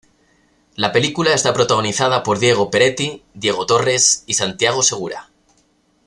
[0.77, 5.29] La película está protagonizada por Diego Peretti, Diego Torres y Santiago Segura.